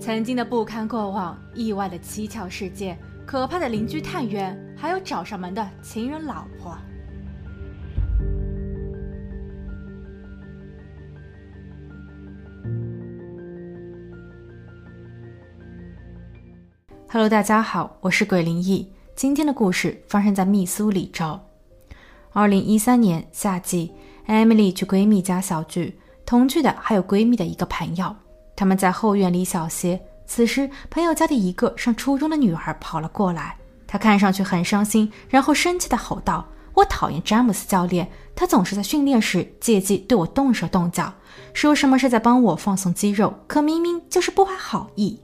[0.00, 6.74] 曾经的不堪过往，意外的蹊跷事件，可怕的邻居探员，还有找上门的情人老婆。
[17.10, 18.90] Hello，大家好，我是鬼灵异。
[19.14, 21.38] 今天的故事发生在密苏里州。
[22.32, 23.92] 二零一三年夏季
[24.26, 28.16] ，Emily 去闺蜜家小聚，同去的还有闺蜜的一个朋友。
[28.60, 29.98] 他们在后院里小歇。
[30.26, 33.56] 此时，朋友家的一个上初中的女孩跑了过来，
[33.86, 36.46] 她看上去很伤心，然后生气地吼道
[36.76, 41.10] ：“我讨厌詹姆斯教练，他总是在训练时借机对我动手动脚，
[41.54, 45.18] 说什么是在帮我放松肌肉，可明明就是不怀好意。”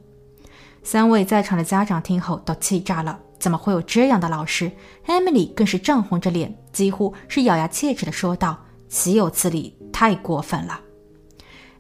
[0.83, 4.73] 三位在场的家长听后都气炸了，怎么会有这样的老师
[5.07, 8.59] ？Emily 更是涨红着脸，几乎是咬牙切齿地说道
[8.89, 10.81] ：“岂有此理，太过分了。”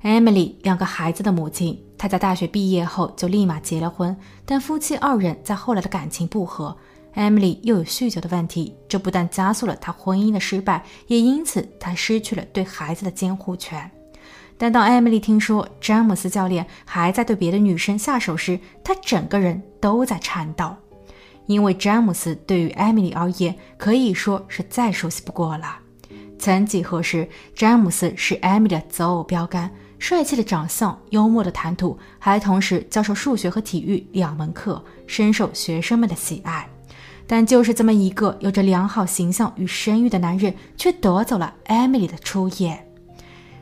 [0.06, 6.76] Emily 两个孩子的母亲，她在大学毕业后就立马结了婚，但夫妻二人在后来的感情不和
[7.16, 13.90] ，Emily 又有酗酒的问题，这不但加速了她婚姻的失败，也因此她失去了对孩子的监护权。
[14.56, 20.72] 但当 Emily 听说詹姆斯教练还在对别的女生下手时，她整个人都在颤抖，
[21.46, 25.80] 因为詹姆斯对于 Emily 而言可以说是再熟悉不过了。
[26.38, 29.68] 曾几何时，詹姆斯是 Emily 的择偶标杆。
[29.98, 36.68] 帅气的长相，幽默的谈吐，还同时教授数学和体育两门课，深受学生们的喜爱。
[37.26, 42.86] 但就是这么一个有着良好形象与声誉的男人，却夺走了 Emily 的初夜。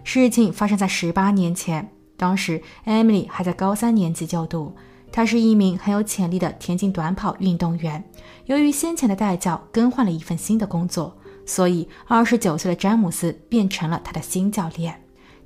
[0.02, 4.76] 事情发生在十八年前，当时 Emily 还在高三年级就读，
[5.10, 8.04] 她是一名很有潜力的田径短跑运动员。
[8.44, 15.03] 由于先前的代教更换了一份新的工作，所以二十九岁的詹姆斯变成了他的新教练。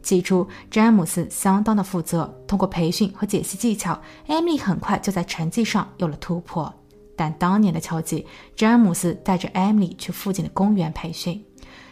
[0.08, 2.34] 起初，詹姆斯相当的负责。
[2.46, 6.72] 通过培训和解析技巧，艾米很快就在成绩上有了突破。
[7.14, 8.24] 但当年的秋季，
[8.56, 11.44] 詹姆斯带着艾米去附近的公园培训。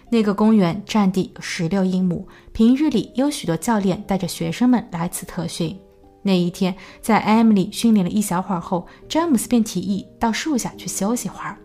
[0.09, 5.79] 那个公园占地有十六英亩，平日里有许多教练带着学生们来此特训。
[6.23, 11.59] 那一天，在艾米丽训练了一小会儿后，詹姆斯便提议到树下去休息会儿。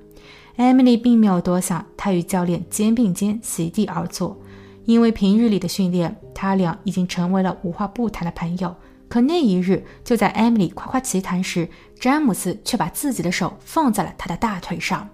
[0.57, 4.38] 艾米丽并没有多想，她与教练肩并肩席地而坐。
[4.86, 8.75] 因为平日里的训练，他俩已经成为了无话不谈的朋友。
[9.08, 11.68] 可那一日，就在艾米丽夸夸其谈时，
[12.00, 15.09] 詹姆斯却把自己的手放在了她的大腿上，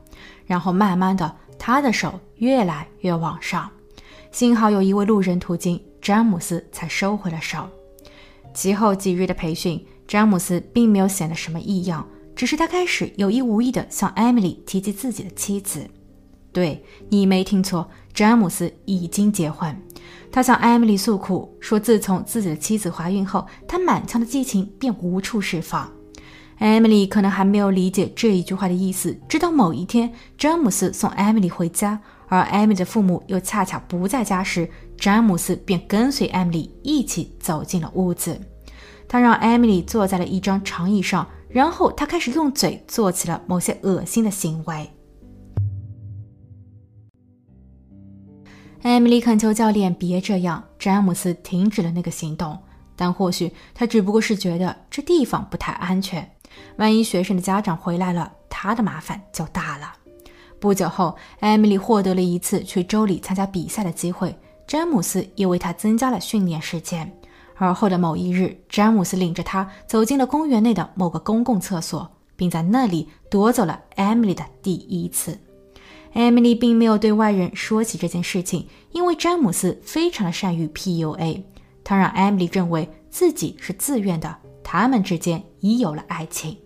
[0.45, 3.69] 然后慢慢的，他的手越来越往上。
[4.31, 7.67] 幸好有一位路人途经，詹姆斯才收回了手。
[8.53, 15.89] 其后几日的培训，詹姆斯并没有显得什么异样，只是他开始有意无意的向艾米丽提及自己的妻子。
[16.57, 19.79] 对你没听错，詹姆斯已经结婚。
[20.31, 25.87] 他向艾米丽诉苦说，自从自己的妻子怀孕后，他满腔的激情便无处释放。
[26.57, 38.35] 艾米丽可能还没有理解这一句话的意思，直到某一天，詹姆斯送艾米丽回家，而艾米的父母又恰巧不在家时，詹姆斯便跟随艾米丽一起走进了屋子。
[39.07, 44.91] 他让艾米丽坐在了一张长椅上，然后他开始用嘴做起了某些恶心的行为。
[48.83, 52.57] 艾米丽恳求教练别这样，詹姆斯停止了那个行动。
[52.95, 56.31] 但或许他只不过是觉得这地方不太安全，
[56.77, 59.93] 万一学生的家长回来了，他的麻烦就大了。
[60.59, 64.35] 不久后，艾米丽获得了一次去州里参加比赛的机会，
[64.65, 67.11] 詹姆斯也为她增加了训练时间。
[67.55, 75.37] 而后的某一日，詹姆斯领着她走进了公园内的某个公共厕所，并在那里夺走了艾米丽的第一次。
[76.13, 81.43] Emily 并没有对外人说起这件事情，因为詹姆斯非常的善于 PUA，
[81.83, 86.57] 他让 Emily 认为自己是自愿的，他们之间已有了爱情。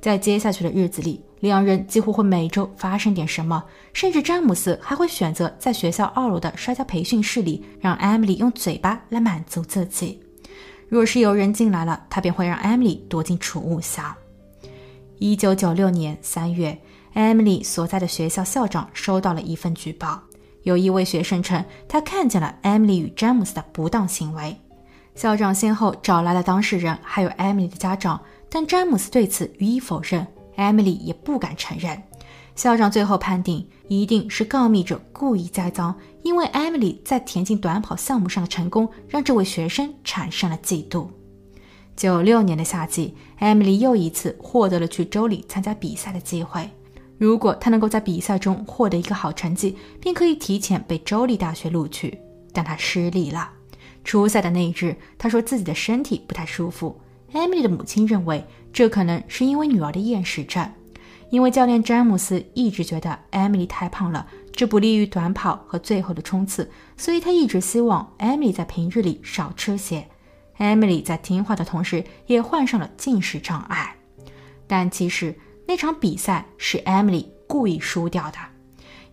[0.00, 3.62] 在接下去的日子里，两人几乎会每周发生点什么，
[3.92, 10.20] 甚至詹姆斯还会选择在学校二楼的摔跤培训室里，让 Emily 用嘴巴来满足自己。
[10.88, 14.14] 若是有人进来了，他便会让 Emily 躲进储物箱。
[15.18, 16.76] 一九九六年三月。
[17.14, 20.22] Emily 所在的学校校长收到了一份举报，
[20.62, 24.56] 有一位学生称他看见了 Emily 与詹姆斯的不当行为。
[25.14, 30.26] 校长先后找来了当事人，还有 Emily 的家长，但詹姆斯对此予以否认
[30.56, 32.02] ，Emily 也不敢承认。
[32.54, 41.08] 校长最后判定，一定是告密者故意栽赃，因为 Emily 在田径短跑项目上的成功，让这位学生产生了嫉妒。
[41.94, 46.70] 九六年的夏季，Emily 又一次获得了去州里参加比赛的机会。
[47.22, 52.18] 如果他能够在比赛中获得一个好成绩，便可以提前被州立大学录取。
[52.52, 53.48] 但他失利了。
[54.02, 57.00] 初赛的那一日，他说自己的身体不太舒服。
[57.32, 60.68] 艾米丽的母亲认为，这可能是因为女儿的厌食症。
[61.30, 70.04] 因为教练詹姆斯一直觉得艾米丽太胖了，这不利于短跑和最后的冲刺，所以他一直希望艾米丽在平日里少吃些。
[70.56, 73.94] 艾米丽在听话的同时，也患上了进食障碍。
[74.66, 75.32] 但其实
[75.72, 78.36] 那场比赛是 Emily 故意输掉的，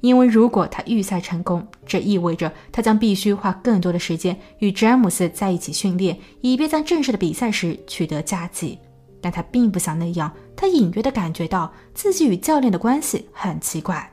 [0.01, 8.77] 因为如果她预赛成功，这意味着她将必须花更多的时间与詹姆斯在一起训练，以便在正式的比赛时取得佳绩。
[9.21, 10.29] 但她并不想那样。
[10.53, 14.11] 他隐约的感觉到自己与教练的关系很奇怪。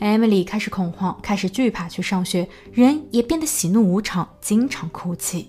[0.00, 5.48] 艾米丽开始恐慌，开始惧怕去上学，人也变得喜怒无常，经常哭泣。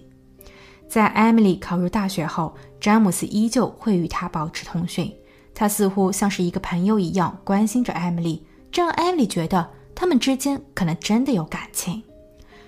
[0.88, 5.12] 在艾米丽考入大学后，詹姆斯依旧会与她保持通讯，
[5.56, 12.04] 他似乎像是一个朋友一样关心着艾米丽，这让艾米丽觉得他们之间可能真的有感情。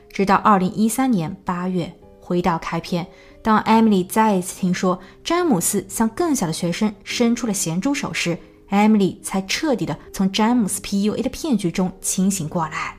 [0.10, 3.06] 直到二零一三年八月，回到开篇。
[3.44, 8.38] 当艾米丽再一次听说詹姆斯向更小的学生伸出了咸猪手时，
[8.70, 12.96] 艾米丽才彻底的从詹姆斯 PUA 的骗局中清醒过来。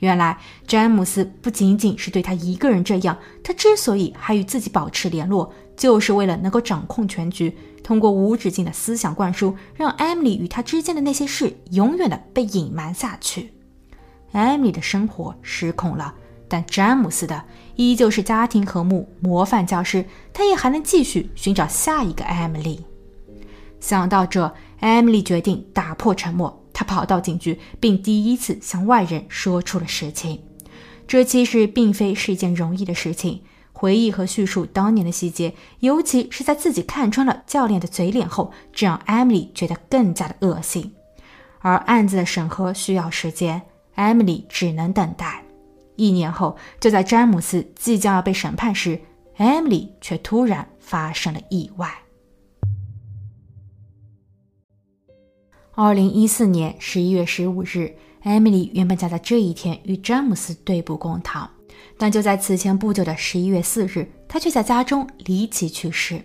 [0.00, 0.36] 原来
[0.66, 7.56] 詹姆斯不仅仅是对他一个人这样，他之所以还与自己保持联络，就是为了能够掌控全局，
[7.86, 13.52] 通过无止境的思想灌输，让艾米丽与他之间的那些事永远的被隐瞒下去。
[14.32, 16.12] 艾米丽的生活失控了。
[16.48, 17.44] 但詹姆斯的
[17.76, 22.84] 依旧是家庭和睦、模范教师，他也还能继续寻找下一个艾米丽。
[23.78, 30.40] 想到这，艾米丽决定打破沉默，她跑到警局，并第一次向外人说出了实情。
[31.06, 33.42] 这其实并非是一件容易的事情。
[33.78, 40.94] 回忆和叙述当年的细节，尤其是在自己看穿了教练的嘴脸后，这让 Emily 觉得更加的恶心。
[41.58, 43.60] 而案子的审核需要时间
[43.94, 45.44] ，，Emily 只能等待。
[45.96, 48.98] 一年后，就在詹姆斯即将要被审判时
[49.36, 51.92] ，，Emily 却突然发生了意外。
[55.74, 57.94] 二零一四年十一月十五日
[58.24, 61.50] ，，Emily 原本将在这一天与詹姆斯对簿公堂，
[61.96, 66.20] 但就在此前不久的十一月四日，他却在家中离奇去世。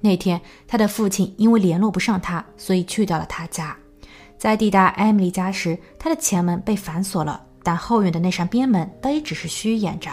[0.00, 3.76] 那天，他的父亲因为联络不上他，所以去到了他家。
[4.38, 7.46] 在抵达艾米丽家时，他的前门被反锁了。
[7.62, 10.10] 但后院的那扇边门倒也只是虚掩着。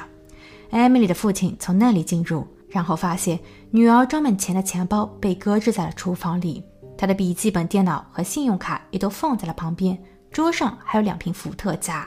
[0.70, 3.40] 艾米丽的父亲从那里进入，然后发现
[3.72, 6.62] 女儿装满钱的钱包被搁置在了厨房里，
[6.98, 9.98] 她的笔记本电脑和信用卡也都放在了旁边，
[10.30, 12.06] 桌上还有两瓶伏特加。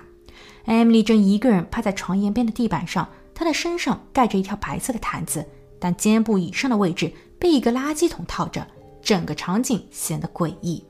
[0.70, 5.44] 艾米丽正一个人趴在床沿边的地板上，她的身上盖着一条白色的毯子，
[5.80, 8.64] 但肩部以上的位置被一个垃圾桶套着，
[9.02, 10.84] 整个场景显得诡异。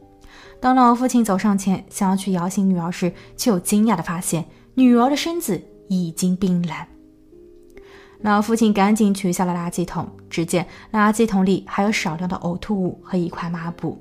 [0.61, 4.45] 当老父亲走上前，想要去摇醒女儿时，却又惊讶地发现
[4.75, 6.77] 女儿的身子已经冰冷。
[8.21, 13.99] 老父亲赶紧取下了垃圾桶，只见垃圾桶里还有少量的呕吐物和一块抹布。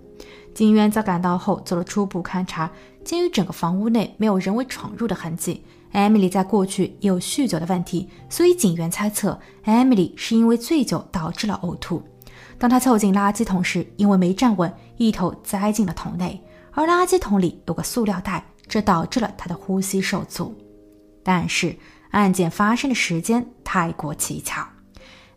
[0.53, 2.69] 警员在赶到后做了初步勘查，
[3.03, 12.03] 鉴于整个房屋内没有人为闯入的痕迹，艾米丽在过去也有酗酒的问题，所以警员猜测艾米丽是因为醉酒导致了呕吐。
[12.57, 16.41] 当他凑近垃圾桶时，因为没站稳，一头栽进了桶内。
[16.71, 20.55] 而垃圾桶里有个塑料袋，这导致了他的呼吸受阻。
[21.23, 21.75] 但是
[22.11, 24.67] 案件发生的时间太过蹊跷。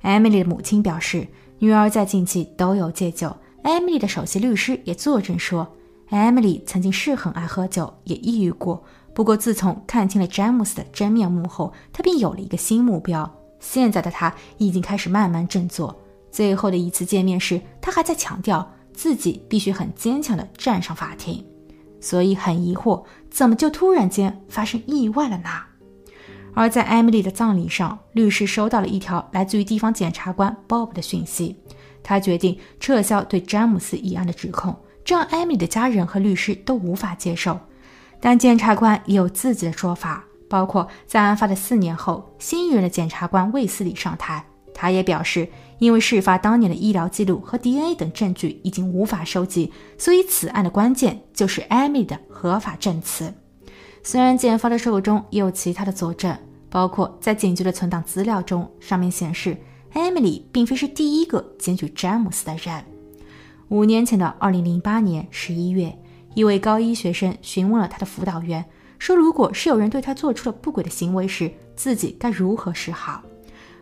[0.03, 1.27] 艾米丽的母亲表示，
[1.59, 3.35] 女儿在近期都有戒酒。
[3.63, 5.77] 艾米丽的首席律师也作证说，
[6.13, 8.85] Emily 曾经是很爱喝酒，也抑郁过。
[9.15, 13.29] 不过自从看清了詹姆斯的真面目后，她便有了一个新目标。
[13.59, 15.99] 现在的她已经开始慢慢振作。
[16.31, 18.71] 最后的一次见面时，她还在强调。
[18.95, 21.43] 自己必须很坚强地站上法庭，
[21.99, 25.49] 所以很疑惑，怎么就突然间发生意外了呢？
[26.53, 31.57] 而在 Emily 的葬礼上，律师收到了一条来自于地方检察官 Bob 的讯息，
[32.03, 37.59] 他决定撤销对詹姆斯一案的指控，这让艾米的家人和律师都无法接受。
[38.21, 44.45] 但检察官也有自己的说法，包括在案发的四年后，新一任的检察官卫斯理上台，
[44.75, 45.49] 他也表示。
[45.79, 53.35] 因为事发当年的医疗记录和 DNA 等证据已经无法收集，所以此案的关键就是艾米的合法证词。
[54.05, 56.39] 虽然检方的手中也有其他的佐证，
[56.71, 59.57] 包括在警局的存档资料中，上面显示
[59.93, 62.92] 艾米丽并非是第一个检举詹姆斯的人。
[63.73, 65.99] 五年前的二零零八年十一月，
[66.35, 68.63] 一位高一学生询问了他的辅导员，
[68.99, 73.23] 说如果是有人对他做出了不轨的行为时，自己该如何是好。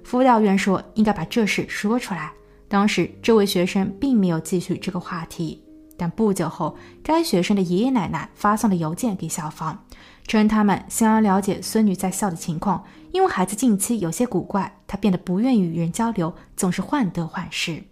[0.05, 2.31] 辅导员说：“应该把这事说出来。”
[2.71, 5.61] 当时，这位学生并没有继续这个话题。
[5.97, 9.77] 但不久后，该学生的爷爷奶奶发送了邮件给校方，
[10.25, 17.83] 称他们想要了解孙女在校的情况，因为孩子近期有些古怪，他变得不愿意与人交流，总是患得患失。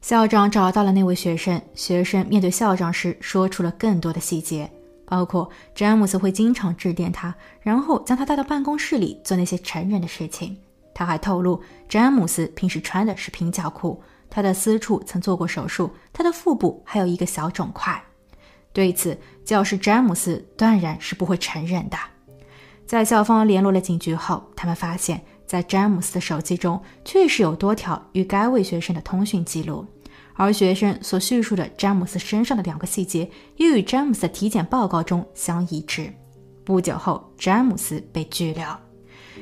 [0.00, 4.70] 校长找到了那位学生，学生面对校长时说出了更多的细节，
[5.04, 10.56] 包括詹姆斯会经常致电他，然后将他带到办公室里做那些成人的事情。
[10.94, 14.00] 他还透露，詹姆斯平时穿的是平角裤，
[14.30, 18.00] 他的私处曾做过手术，他的腹部还有一个小肿块。
[18.72, 21.96] 对此，教师詹姆斯断然是不会承认的。
[22.86, 25.20] 在校方联络了警局后，他们发现。
[25.48, 29.86] 在詹姆斯的手机中，确实有多条与该位学生的通讯记录，
[30.34, 36.12] 而学生所叙述的詹姆斯身上的两个细节又与詹姆斯的体检报告中相一致。
[36.64, 38.62] 不久后，詹姆斯被拘留。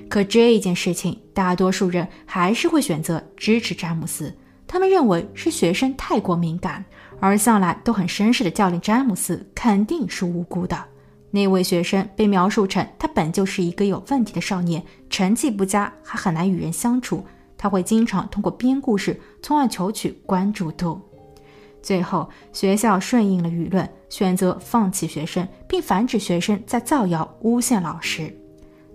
[0.08, 4.32] 可这一件事情，大多数人还是会选择支持詹姆斯，
[4.64, 6.84] 他们认为是学生太过敏感，
[7.18, 10.84] 而向来都很绅士的教练詹姆斯肯定是无辜的。
[11.37, 17.26] 那位学生被描述成他本就是一个有问题的少年，成绩不佳，还很难与人相处。
[17.59, 20.99] 他会经常通过编故事，从而求取关注度。
[21.83, 28.35] 最后，学校顺应了舆论，选择放弃学生，并防止学生在造谣诬陷老师。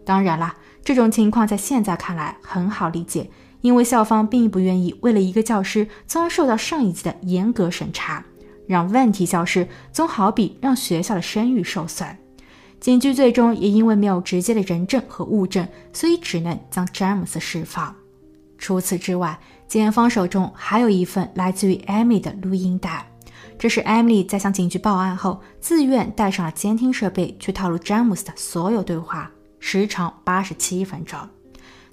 [0.03, 3.29] 当然啦，这种情况在现在看来很好理解，
[3.61, 8.25] 因为校方并不愿意为了一个教师，从而受到上一级的严格审查。
[8.65, 12.17] 让问题消失，总好比让学校的声誉受损。
[12.81, 17.95] 警局最终也因为没有直接的人证和物证，所以只能将詹姆斯释放。
[18.57, 23.07] 除此之外，检方手中还有一份来自于艾米的录音带，
[23.59, 31.19] 这是艾米在向警局报案后自愿带上了监听设备去套录詹姆斯的所有对话，时长八十七分钟。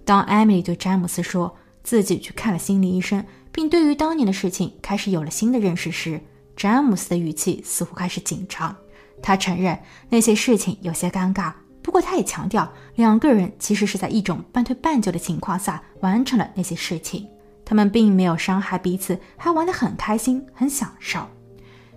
[0.06, 6.18] 当艾米对詹姆斯说自己去看了心理医生，并对于当年的事情开始有了新的认识时，
[6.56, 8.74] 詹姆斯的语气似乎开始紧张。
[9.22, 17.26] 他承认那些事情有些尴尬，不过他也强调，两个人其实是在一种半推半就的情况下完成了那些事情。
[17.64, 21.20] 他们并没有伤害彼此，还玩得很开心，很享受。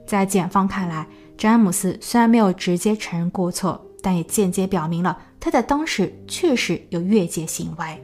[0.05, 8.03] 在检方看来，詹姆斯虽然没有直接承认过错，但也间接表明了他在当时确实有越界行为。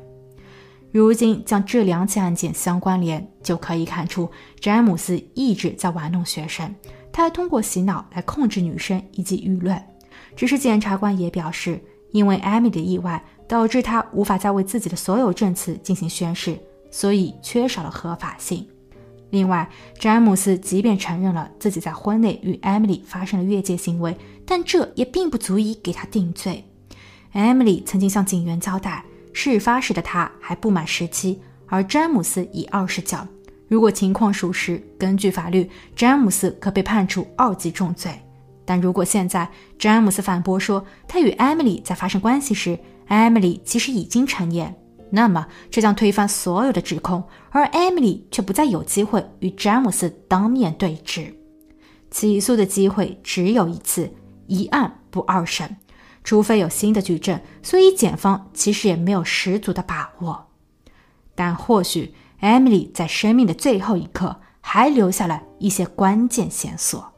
[0.94, 4.32] 如今将这两起案件相关联，就可以看出
[4.62, 6.74] 詹姆斯一直在玩弄学生。
[7.12, 9.82] 他还通过洗脑来控制女生以及舆论。
[10.36, 11.80] 只是检察官也表示，
[12.12, 16.60] 因为艾米的意外导致他无法再为自己的所有证词进行宣誓，
[16.92, 18.68] 所以缺少了合法性。
[19.30, 26.64] 另外，詹姆斯即便承认了自己在婚内与艾米丽发生了越界行为，但这也并不足以给他定罪。
[27.34, 33.18] 艾米丽曾经向警员交代，事发时的他还不满十七，而詹姆斯已二十九。
[33.68, 38.12] 如果情况属实，根据法律，詹姆斯可被判处二级重罪。
[38.64, 44.74] 但如果现在詹姆斯反驳说他与艾米丽在发生关系时，艾米丽其实已经成年，
[45.10, 51.34] 那么这将推翻所有的指控，而艾米丽却不再有机会与詹姆斯当面对质。
[52.10, 54.10] 起诉的机会只有一次，
[54.48, 55.76] 一案不二审，
[56.24, 57.38] 除非有新的举证。
[57.62, 60.48] 所以检方其实也没有十足的把握，
[61.36, 62.14] 但或许。
[62.42, 67.12] Emily 在生命的最后一刻还留下了一些关键线索。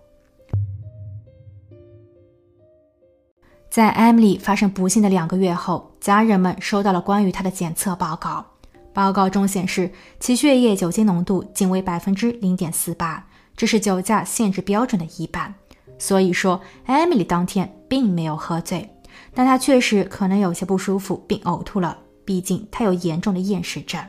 [3.70, 8.46] 在 Emily 发生不幸的两个月后，家人们收到了关于她的检测报告。
[8.94, 15.54] 报告中显示，其血液酒精浓度仅为百分之零点四八，这是酒驾限制标准的一半。
[16.00, 18.90] 所以说，Emily 当天并没有喝醉，
[19.36, 24.04] 但她确实可能有些不舒服并呕吐了，毕竟她有严重的厌食症。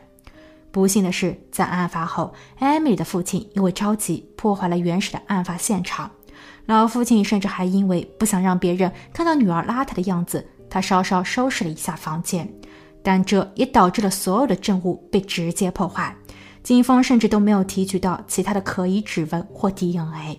[0.70, 6.10] 不幸的是，在案发后，艾米的父亲因为着急，破坏了原始的案发现场。
[6.66, 12.48] 老父亲甚至还因为不想让别人看到女儿邋遢的样子，他稍稍收拾了一下房间。
[13.02, 16.14] 但这也导致了所有的证物被直接破坏。
[16.62, 20.38] 警方甚至都没有提取到其他的可疑指纹或 DNA。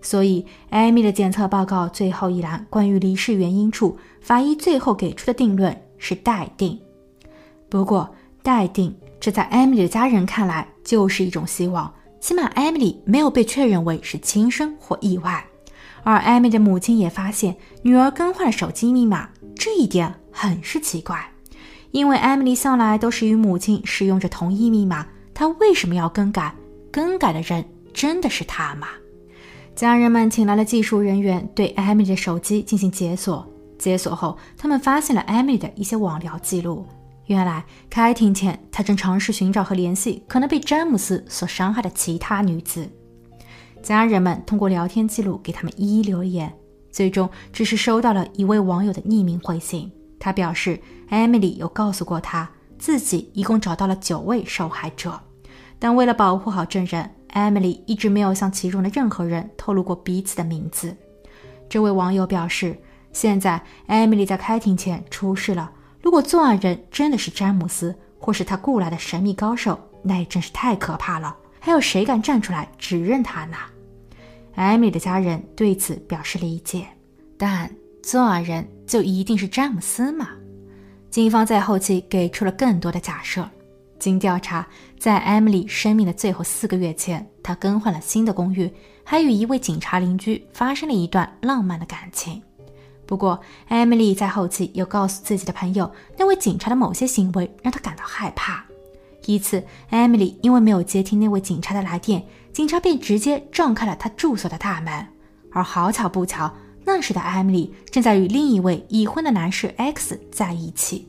[0.00, 6.80] 所以，艾米的检测报告最后一栏关于离世原因处，法医最后给出的定论是待定。
[7.68, 8.08] 不过，
[8.42, 8.96] 待定。
[9.20, 15.44] 这在艾米丽的家人看来就是一种希望，起码艾米丽没有被确认为是轻生或意外。
[16.02, 21.30] 而艾米的母亲也发现女儿更换了手机密码，这一点很是奇怪，
[21.90, 26.54] 因为艾米丽向来都是与母亲使用着同一密码，她为什么要更改？
[26.90, 27.62] 更改的人
[27.92, 28.88] 真的是她吗？
[29.76, 33.46] 家人们请来了技术人员对艾米丽的手机进行解锁，
[33.78, 36.86] 解锁后，他们发现了艾米丽的一些网聊记录。
[37.30, 42.90] 原来开庭前，他正尝试寻找和联系可能被詹姆斯所伤害的其他女子。
[43.80, 46.52] 家人们通过聊天记录给他们一一留言，
[46.90, 49.92] 最终只是收到了一位网友的匿名回信。
[50.18, 55.20] 他表示，艾米丽有告诉过他自己一共找到了九位受害者，
[55.78, 60.96] 但为了保护好证人，，Emily 一直没有向其中的任何人透露过彼此的名字。
[61.68, 62.76] 这位网友表示，
[63.12, 65.70] 现在 Emily 在开庭前出事了。
[66.02, 71.36] 如果作案人真的是詹姆斯，或是他雇来的神秘高手，那也真是太可怕了。
[71.58, 73.56] 还有谁敢站出来指认他呢？
[74.54, 76.86] 艾米的家人对此表示理解，
[77.36, 77.70] 但
[78.02, 80.28] 作案人就一定是詹姆斯吗？
[81.10, 83.48] 警方在后期给出了更多的假设。
[83.98, 84.66] 经调查，
[84.98, 88.72] 在艾米丽生命的最后四个月前，她更换了新的公寓，
[89.04, 92.42] 还与一位警察邻居发生了一段浪漫的感情。
[93.10, 98.64] 不过，艾米丽在后期又告诉自己的朋友，那位警察的某些行为让她感到害怕。
[99.26, 102.24] 一次，艾米丽因为没有接听那位警察的来电。
[102.52, 105.08] 警察便直接撞开了他住所的大门，
[105.50, 111.08] 而好巧不巧，那时的艾米丽正在与另一位已婚的男士 X 在一起。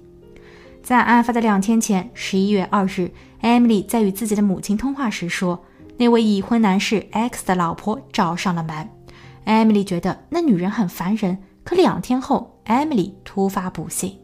[0.82, 5.64] 在案发的两天前，十一月二日，艾米丽在与自己的母亲通话时说，
[5.98, 8.90] 那位已婚男士 X 的老婆找上了门。
[9.44, 14.18] 艾米丽觉得那女人很烦人，可两天后，艾米丽突发不幸。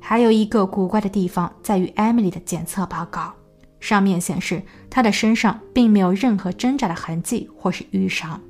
[0.00, 3.34] 还有一个古怪的地方在于艾米丽的检测报告。
[3.80, 8.40] 上面显示，她的身上并没有任何挣扎的痕迹或是淤伤。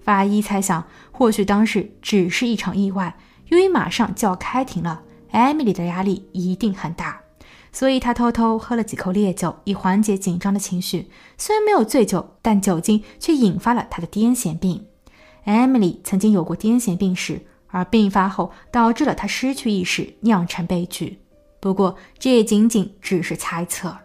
[0.00, 3.16] 法医猜想，或许当时只是一场意外。
[3.48, 7.20] 由于马上就要开庭了，艾米丽的压力一定很大，
[7.70, 11.10] 所以她偷偷喝了几口烈酒，以缓解紧张的情绪。
[11.36, 14.86] 虽然没有醉酒，但酒精却引发了她的癫痫病。
[15.44, 21.18] 艾米丽曾经有过癫痫病史，而病发后导致了她失去意识，酿成悲剧。
[21.60, 23.96] 不过，这也仅仅只是猜测。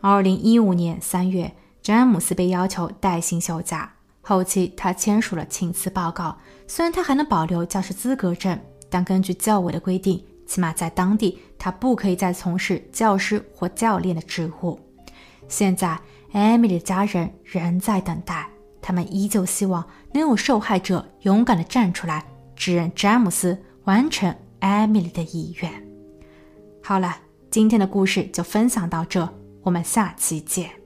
[0.00, 3.94] 二零一五年三月，詹姆斯被要求带薪休假。
[4.22, 6.36] 后期他签署了请辞报告。
[6.66, 14.78] 虽然他还能保留教师资格证，但根据教委的规定，起码在当地他不可以再从事教师或教练的职务。
[15.48, 15.98] 现在，
[16.32, 18.49] 艾米丽的家人仍在等待，
[18.82, 22.24] 他们依旧希望能有受害者勇敢地站出来，
[22.56, 25.70] 指认詹姆斯，完成艾米丽的遗愿。
[26.82, 27.16] 好了，
[27.50, 29.28] 今天的故事就分享到这。
[29.62, 30.79] 我们下期见。